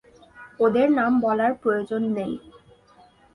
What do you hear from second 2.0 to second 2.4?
নেই।